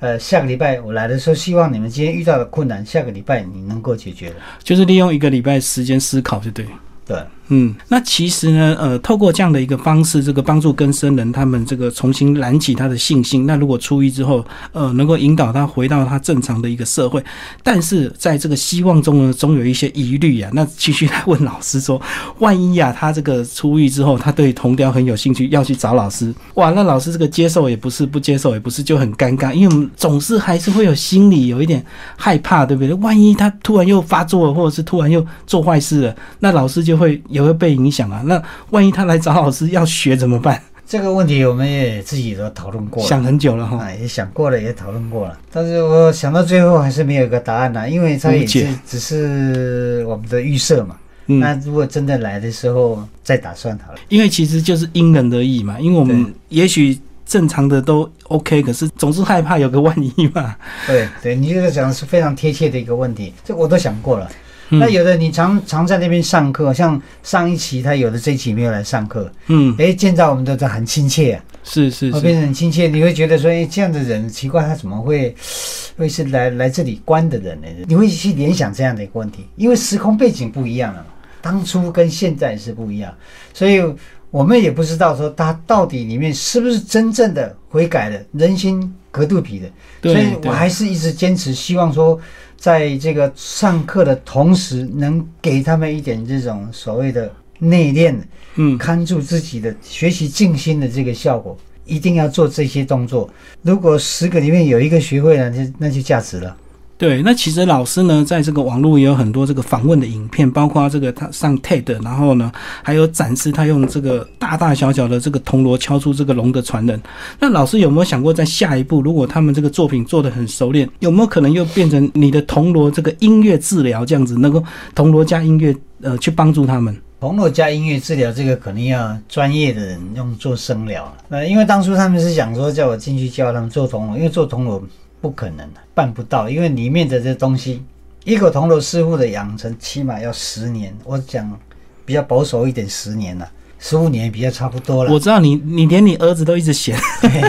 [0.00, 6.66] 呃，下个礼拜我来的时候，希望你们今天遇到的困难，下个礼拜你能够解决的，就是利用一个礼拜时间思考，就对。
[7.04, 7.16] 对。
[7.48, 13.46] 嗯，那其实呢，呃，透过这样的一个方式，这个帮助跟生人他们这个重新燃起他的信心。
[13.46, 17.24] 那如果出狱之后，呃，能够引导他回到他正常的一个社会，
[17.62, 20.50] 但是在这个希望中呢，总有一些疑虑啊。
[20.52, 22.00] 那继续来问老师说，
[22.38, 31.82] 万一啊，他这个出狱之后，他对铜雕很有兴趣，要去找老师，哇，那老师这个接受也不是，不接受也不是，就很尴尬，因为我们总是还是会有心里有一点
[32.16, 32.92] 害怕，对不对？
[32.94, 37.78] 万一他突然又发作了，或者是突然又做坏事了，那老师就会也会被。
[37.78, 40.60] 影响啊，那万一他来找老师要学怎么办？
[40.84, 45.38] 这个问题我们也自己都讨论过，想很久了哈，也想过了，也讨论过了。
[45.52, 50.96] 但是我想到最后还是没有一个答案呢，因为他也是只是我们的预设嘛。
[51.26, 55.78] 那如果真的来的时候再打算好了，因为其实就是因人而异嘛。
[55.78, 60.56] 因为我们也许正常的都 OK，可是总是害怕有个万一嘛。
[60.84, 64.28] 对对，你这个讲的是非常贴切的一个问题，这我都想过了。
[64.70, 72.86] 那有的你常常在那边上课，像上一期他有的这一期没有来上课，嗯，哎，见到我们都都很亲切，是是，会变得很亲切。
[72.86, 75.34] 你会觉得说，哎，这样的人奇怪，他怎么会
[75.96, 77.66] 会是来来这里关的人呢？
[77.86, 81.06] 你会去联想这样的一个问题，因为时空背景不一样了嘛，
[81.40, 83.10] 当初跟现在是不一样，
[83.54, 83.82] 所以
[84.30, 89.66] 我们也不知道说他到底里面是不是真正的悔改了，人心隔肚皮的。
[90.02, 92.20] 所以我还是一直坚持，希望说。
[92.58, 103.30] 在这个上课的同时，能给他们一点这种所谓的内练，嗯，看住自己的学习静心的这个效果，一定要做这些动作。
[103.62, 106.56] 如果十个里面有一个学会了，就那就价值了。
[106.98, 112.50] 对，那其实老师呢，在这个网络也有很多这个访问的影片，包括这个他上 TED，然后呢，
[112.82, 117.00] 还有展示他用这个大大小小的这个铜锣敲出这个龙的传人。
[117.38, 124.60] 那老师有没有想过，在下一步，如果他们这个作品做得很熟练，有没有可能又变成你的铜锣这个音乐治疗这样子，能够
[124.92, 127.00] 铜锣加音乐，呃，去帮助他们？
[127.20, 131.14] 铜锣加音乐治疗这个肯定要 专业的人用做声疗。
[131.28, 134.82] 那，因为当初他们是想说叫我进去教他们做铜锣，因为做铜锣。
[135.20, 137.82] 不可能的，办不到，因为里面的这东西，
[138.24, 140.96] 一个铜锣师傅的养成起码要十年。
[141.04, 141.58] 我讲
[142.04, 145.12] 比较保守一点，十年了，十五年比较差不多了。
[145.12, 146.98] 我知道你，你连你儿子都一直嫌，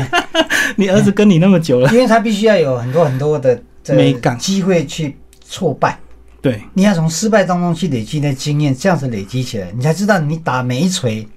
[0.78, 6.00] 你儿子跟你那么久了，因为他必须要有很多很多的美感机会去挫败。
[6.42, 11.28] 对，你要从失败当中去累积的经验，这样子累积起来，你才知道你打每一锤。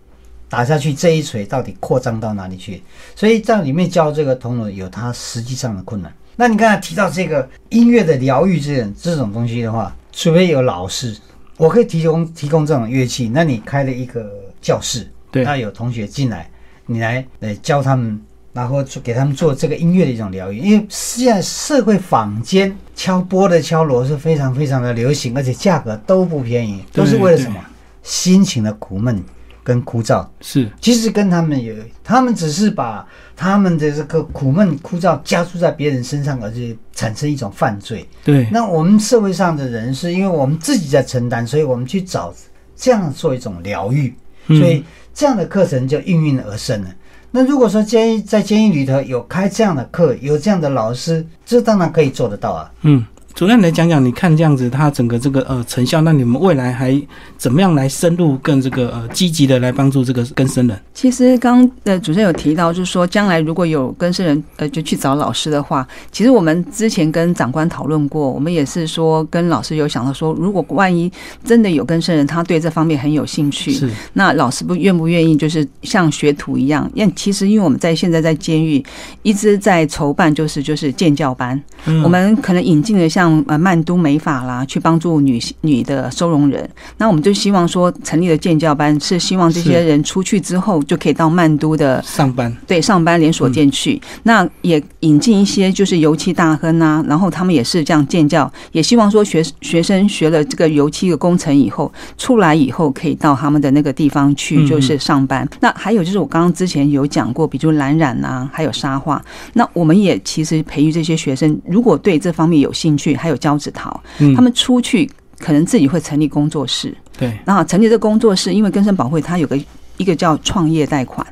[0.48, 2.82] 打下去这一锤到底扩张到哪里去？
[3.16, 6.12] 所以在里面教这个铜锣有它实际上的困难。
[6.36, 11.16] 那你刚才提到这个音乐的疗愈这种这种东西的话，除非有老师，
[11.56, 13.30] 我可以提供提供这种乐器。
[13.32, 16.50] 那你开了一个教室，对，那有同学进来，
[16.86, 18.20] 你来来教他们，
[18.52, 20.58] 然后做给他们做这个音乐的一种疗愈。
[20.58, 27.58] 因为现在社会坊间敲钵的敲锣是非常非常的流行，而且价格都不便宜，都是为了什么？
[28.02, 29.22] 心情的苦闷。
[29.64, 38.08] 跟枯燥是，其实跟他们有，他们只是把他们的这个苦闷枯燥加注在别人身上，而且产生一种犯罪。
[38.24, 42.34] 对，那我们社会上的人是因为我们自己在承担，所以我们去找
[42.74, 44.12] 这样做一种疗愈，
[44.48, 46.90] 所以这样的课程就应运而生了。
[47.30, 52.72] 那如果说监狱在监狱里头有开这样的课，有这样的老师，这当然可以做得到啊。
[52.82, 53.04] 嗯。
[53.34, 57.00] 主任来讲讲，你看这样子，它整个这个呃成效，那你们未来还
[57.38, 60.78] 怎么样来深入更这个呃积极的来帮助这个更生人？
[60.92, 71.10] 其实刚呃主任有提到，就是说将来如果有更生人呃就去找老师的话，其实我们之前跟长官讨论过，我们也是说跟老师有想到说，如果万一
[71.42, 76.88] 真的有更生人，他对这方面很有兴趣，是那老师不愿不愿意就是像学徒一样？
[76.94, 78.84] 因为其实因为我们在现在在监狱
[79.22, 83.21] 一直在筹办，就是就是建教班，嗯我们可能引进了像。
[83.22, 94.00] 像呃曼都美法啦，去帮助女女的收容人，那我们就希望说成立的建教班是希望这些人出去之后就可以到曼都的上班，对上班连锁店去。
[94.24, 105.48] 那也引进一些就是油漆大亨啊，然后他们也是这样建教，也希望说学学生学了这个油漆的工程以后出来以后可以到他们的那个地方去就是上班。
[105.60, 113.11] 那还有就是我刚刚之前有讲过，比如蓝染啊，还有沙画，那我们也其实培育这些学生，如果对这方面有兴趣。
[113.14, 114.02] 还有胶子桃，
[114.34, 115.08] 他们出去
[115.38, 116.94] 可能自己会成立工作室。
[117.18, 119.58] 对，然后成立这工作室，因为根生保会它有个。
[119.98, 121.24] 一个叫创业贷款。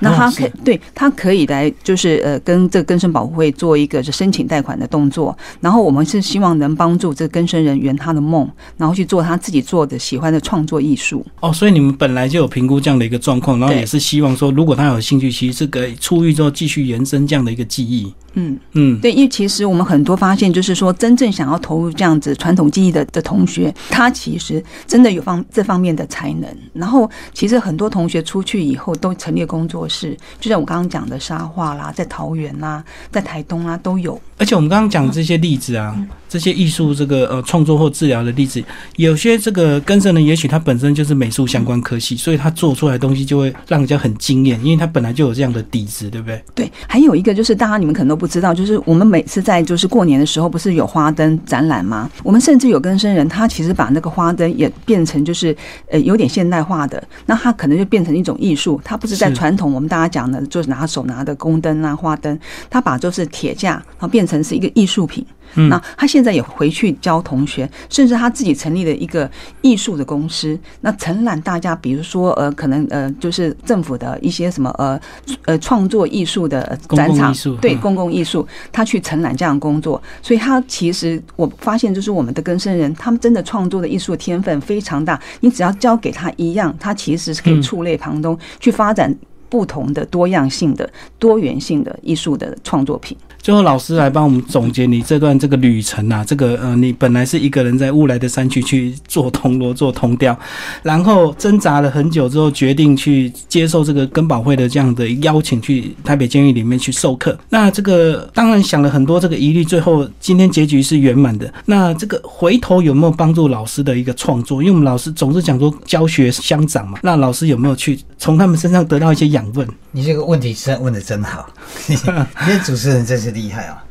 [0.00, 5.36] 那他可对他可以来，就是呃，跟这根生保护会做一个是申请贷款的动作。
[5.60, 11.24] 然后我们是希望能帮助这根生人圆他的梦，然后去做他自己做的喜欢的创作艺术。
[11.40, 18.12] 哦，所以你们本来就有评估这样的一个状况，然后也是希望说，如果他有兴趣，其实这个出狱之后继续延伸这样的一个记忆。
[18.38, 26.48] 嗯嗯，对，因为其实我们很多发现，就是说真正想要投入这样子传统技艺的的同学，他其实真的有方这方面的才能。
[26.72, 34.20] 然后，其实很多同学出去以后都成立工作室，就像我刚刚讲的沙画啦，在桃园啦，在台东啦都有。
[34.36, 35.96] 而且我们刚刚讲这些例子啊，
[36.28, 38.62] 这些艺术这个呃创作或治疗的例子，
[38.94, 46.44] 有些这个根生人也许他本身就是美术相关科系，所以他做出来的东西就会让人家很惊艳，因为他本来就有这样的底子，对不对？
[46.54, 46.72] 对。
[46.86, 52.08] 还有一个就是，大家你们可能都不知道，就是我们每次在就是过年的时候，不是有花灯展览吗？
[52.22, 55.56] 我们甚至有根生人，他其实把那个花灯也变成就是
[55.90, 58.80] 呃有点现代化的，那他可能就变成一种艺术。
[58.84, 65.24] 他不是在传统我们大家讲的，就是拿手拿的宫灯啊花灯，他把就是铁架然后变成是一个艺术品。
[65.54, 69.30] 那他现在也回去教同学，甚至他自己成立了一个
[69.60, 75.00] 艺术的公司，那承揽大家，比如说呃，可能呃，就是政府的一些什么呃
[75.46, 89.14] 呃创作艺术的展场，对公共艺术，他去承揽这样工作，所以他其实我发现，就是我们的根生人，他们真的创作的艺术天分非常大，你只要教给他一样，他其实是可以触类旁通，去发展
[89.48, 90.88] 不同的多样性的
[91.18, 93.16] 多元性的艺术的创作品。
[93.40, 100.38] 最后，老师来帮我们总结你这段这个旅程啊，这个呃，你本来是一个人在乌来的山区去做铜锣、做铜雕，
[100.82, 107.38] 然后挣扎了很久之后，决定去接受这个根宝会的这样的邀请，去台北监狱里面去授课。
[107.48, 111.50] 那这个当然想了很多这个疑虑，最后今天结局是圆满的。
[111.64, 114.60] 那这个回头有没有帮助老师的一个创作？
[114.60, 119.66] 因为我们老师总是讲说教学相长嘛，那老师有没有去从他们身上得到一些养分？
[119.92, 121.48] 你这个问题真问的真好，
[121.86, 123.27] 今天主持人真是。
[123.30, 123.84] 厉害啊！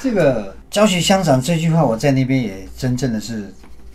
[0.00, 3.52] 这个教学相长这句话，我在那边也真正的是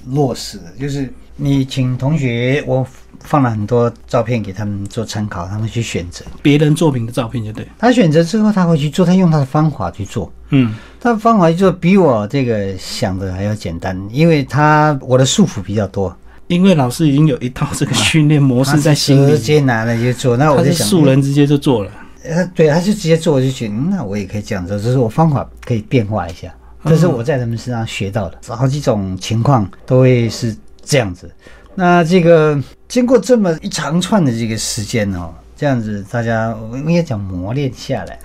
[0.08, 0.64] 落实了。
[0.80, 2.86] 就是你请同学，我
[3.22, 7.68] 放了很多照片给他们做参考，他们去选择别人作品的照片，就对。
[7.80, 10.32] 他选择之后，他会去做，他用他的方法去做。
[10.50, 16.16] 嗯，他的方法去做比我这个想的还要简单，因为他我的束缚比较多，
[16.48, 20.38] 因为老师已经有一套这个训练模式在心里，直接拿来就做。
[20.38, 21.92] 那我就想，素人直接就做了。
[22.34, 26.54] 他对，他就直接做，我就觉得那我也可以这样做，只是我方法可以变化一下。
[26.86, 31.30] 这是我在他们身上学到的，好几种情况都会是这样子。
[31.74, 38.20] 那这个经过这么一长串的这个时间哦，这样子大家应该讲磨练下来，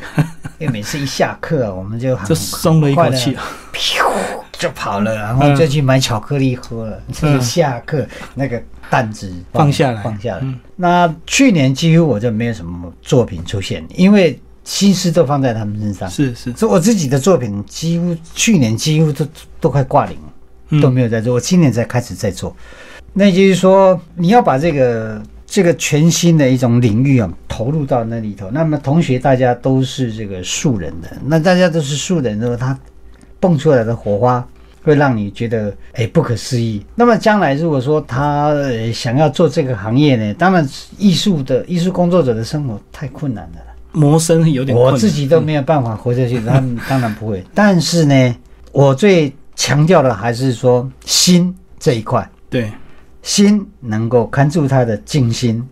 [0.58, 3.34] 因为每次一下课，我们就就松了一口气，
[4.60, 7.02] 就跑了，然后就去买巧克力喝了。
[7.12, 8.06] 就是下课
[8.36, 8.62] 那个。
[8.90, 10.42] 担子放下来，放下来。
[10.74, 16.10] 那去年几乎我就没有什么作品出现，因为心思都放在他们身上。
[16.10, 19.24] 是是，所以我自己的作品几乎去年几乎都
[19.60, 21.34] 都快挂零，都没有在做。
[21.34, 22.52] 我今年才开始在做。
[23.12, 28.50] 那就是说，你要把这个这个全新的一种领域啊投入到那里头。
[28.50, 32.76] 那么同学大家都是这个素人的，那大家都是素人的时候，他
[33.40, 34.46] 蹦出来的火花。
[34.82, 36.82] 会让你觉得哎不可思议。
[36.94, 38.50] 那么将来如果说他
[38.94, 40.32] 想要做这个行业呢？
[40.38, 40.66] 当然，
[40.96, 43.58] 艺术的艺术工作者的生活太困难了，
[43.92, 44.74] 谋生有点。
[44.74, 47.44] 我自己都没有办法活下去，他们当然不会。
[47.54, 48.36] 但是呢，
[48.72, 52.26] 我最强调的还是说心这一块。
[52.48, 52.72] 对，
[53.20, 55.62] 心能够看住他的静心，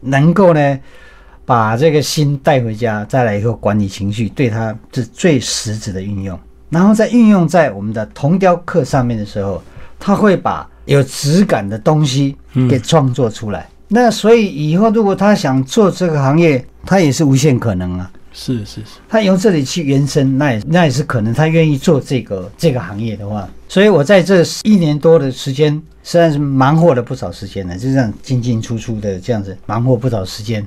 [0.00, 0.80] 能够呢
[1.44, 6.36] 把这个心带回家，再来以后管理情绪，对他是最实质的运用。
[6.70, 9.62] 然后再运用在我们的铜雕刻上面的时候，
[9.98, 12.36] 他会把有质感的东西
[12.68, 13.68] 给创作出来。
[13.88, 18.10] 那所以以后如果他想做这个行业，他也是无限可能啊。
[18.32, 21.32] 是是是，他由这里去延伸，那也那也是可能。
[21.32, 25.72] 他愿意做这个这个行业的话，所以我在这一年多的时间，
[26.04, 30.66] 实际上是忙活了不少时间呢，就这样进进出出的这样子忙活不少时间。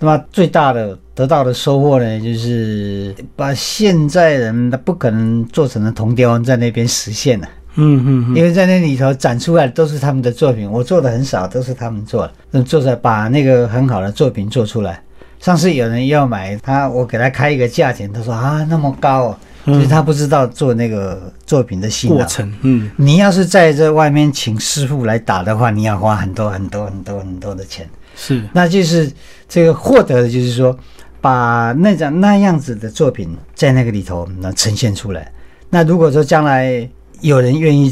[0.00, 7.48] 那么最大的得到的收获呢，就是把现在人不可能做成的铜雕在那边实现了。
[7.76, 12.32] 嗯嗯，因为在那里头展出来都是他们的作品，我做的很少，都是他们做的。
[12.50, 15.00] 那做出来把那个很好的作品做出来。
[15.38, 22.52] 上次有人要买他，我给他开一个价钱，他说啊那么高哦，其实他不知道做那个作品的辛过程。
[22.62, 27.88] 嗯，你要是在这外面请师傅来打的话，你要花很多很多很多很多的钱。
[28.22, 29.10] 是，那就是
[29.48, 30.78] 这个获得的，就是说，
[31.22, 35.32] 把那张那样子的作品在那个里头能呈现出来。
[35.70, 36.86] 那如果说将来
[37.22, 37.90] 有人愿意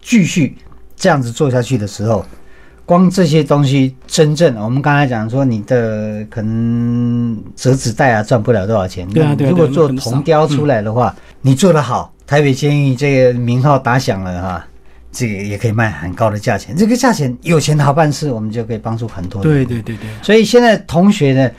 [0.00, 0.56] 继续
[0.96, 2.26] 这样子做下去的时候，
[2.84, 9.08] 光这些东西，真正我们刚才讲说，你的可能折纸袋啊，赚不了多少钱。
[9.10, 14.66] 对啊，对如果做铜雕出来的话，你做得好，台北监狱这个名号打响了哈。
[15.12, 19.52] 这个也可以卖很高的价钱，这个价钱有钱好办事，我们就可以帮助很多人。
[19.52, 20.08] 对对对对。
[20.22, 21.50] 所以现在同学呢，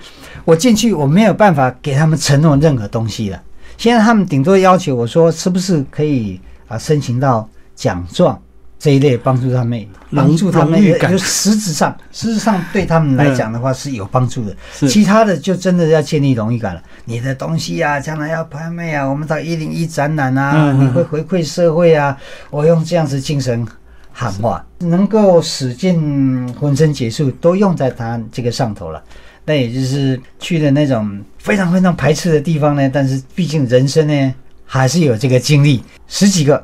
[0.44, 3.42] 我进去我没有办法给他们承诺任何东西了。
[3.78, 8.42] 现在他们顶多要求我说，是不是可以啊申请到奖状？
[8.84, 10.78] 这一类帮助他们，帮助他们，
[11.10, 14.54] 就实质上，实质上对他们来讲的话是有帮助的。
[14.90, 16.84] 其他的就真的要建立荣誉感了。
[17.06, 22.18] 你的东西啊，将来要拍卖啊，我们到一零一展览啊，你会回馈社会啊。
[22.50, 23.66] 我用这样子精神
[24.12, 29.02] 喊话，能够使尽浑身解数都用在他这个上头了。
[29.46, 32.90] 那也就是去的那种非常非常排斥的地方呢。
[32.90, 34.34] 但是毕竟人生呢，
[34.66, 36.62] 还是有这个经历，十几个。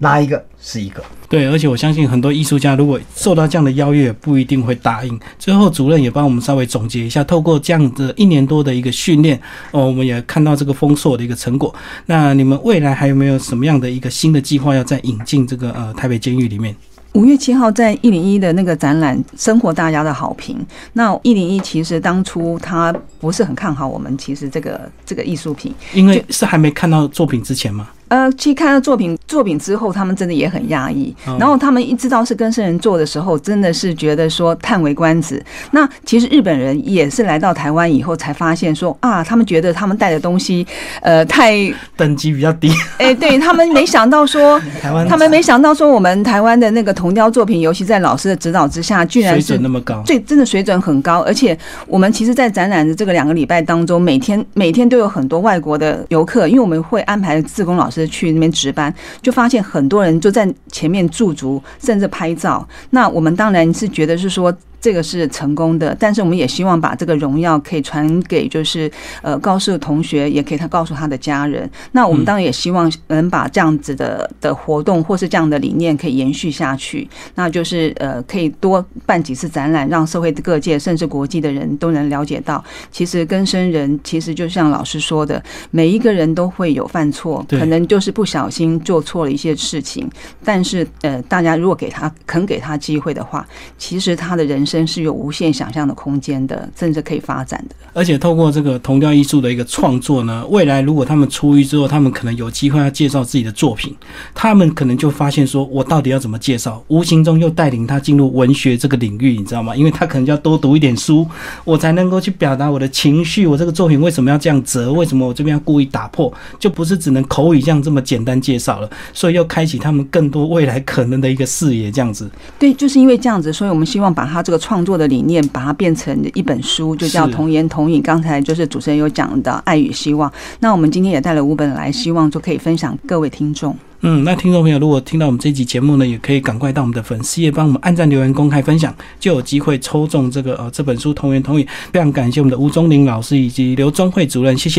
[0.00, 5.18] 拉一个是一个，对，而且我相信很多艺术家如果受到这样的邀约，不一定会答应。
[5.38, 9.40] 最后主任也帮我们稍微总结一下，透过这样的一年多的一个训练，
[9.70, 11.74] 哦，我们也看到这个丰硕的一个成果。
[12.04, 16.76] 那你们未来还有没有什么样的一个新的计划要再引进这个呃台北监狱里面？
[17.14, 20.58] 五月七号在一零一的那个展览，生活大家的好评。
[20.92, 27.88] 那一零一其实当初他不是很看好我们，其实这个这个艺术品，因为是还没看到作品之前吗？
[28.08, 31.14] 呃，去看了作品作品之后，他们真的也很压抑。
[31.38, 35.44] 然后他们一知道是跟生人做的时候，真的是觉得说叹为观止。
[35.72, 40.64] 那其实日本人也是来到台湾以后才发现说啊，他们觉得他们带的东西，
[41.02, 41.54] 呃，太
[41.96, 42.70] 等级比较低。
[42.98, 51.20] 哎，对他们没想到说， 台湾他们没想到说，我们台湾的那个铜雕作品，尤其在老师的指导之下，居然是水准那么高，最真的水准很高。
[51.22, 57.95] 而且我们其实，在展览的这个两个礼拜当中，每天每天都有很多外国的游客，因为我们会安排自工老师。
[58.04, 58.92] 去那边值班，
[59.22, 62.68] 就发现很多人就在前面驻足，甚至拍照。
[62.90, 64.52] 那我们当然是觉得是说。
[64.80, 68.90] 这个是成功的，但是我们也希望把这个荣耀可以传给，就是
[69.22, 71.68] 呃，告诉同学，也可以他告诉他的家人。
[71.92, 77.08] 那我们当然也希望能把这样子的的活动或是这样的理念可以延续下去。
[77.34, 90.08] 那就是呃，可以多办几次展览，让社会各界甚至国际的人都能了解到，其实跟生人其实就像老师说的，每一个人都会有犯错，可能就是不小心做错了一些事情。
[90.44, 93.46] 但是呃，大家如果给他肯给他机会的话，
[93.78, 94.84] 其实他的人生。
[94.86, 97.74] 是有无限想象的空间的，甚至可以发展的。
[97.92, 103.94] 而且透过这个铜雕艺术的一个创作呢，未来如果他们出狱之后，他们可能有机会要介绍自己的作品，
[104.34, 106.82] 他们可能就发现说，我到底要怎么介绍？
[106.88, 109.74] 无形中又带领他进入文学这个领域，你知道吗？
[109.74, 111.26] 因为他可能就要多读一点书，
[111.64, 113.46] 我才能够去表达我的情绪。
[113.46, 114.92] 我这个作品为什么要这样折？
[114.92, 116.32] 为什么我这边要故意打破？
[116.58, 118.90] 就不是只能口语这样这么简单介绍了。
[119.12, 122.30] 所以又开启他们更多未来可能的一个视野，这样子。
[122.58, 124.55] 对，就是因为这样子，所以我们希望把他这个。
[124.58, 127.98] 创作的理念，把它变成一本书，就叫《童言童语》。
[128.02, 130.32] 刚才就是主持人有讲的爱与希望。
[130.60, 133.76] 那我们今天也带了五本来，希望就可以分享各位听众。
[134.02, 141.64] 嗯，那听众朋友如果听到我们这集节目呢，也可以赶快到我们的粉丝页帮我们按赞、留言、公开分享，就有机会抽中这个呃这本书《童言童语》。
[141.92, 144.74] 非常感谢我们的吴宗林老师以及刘宗慧主任，谢谢。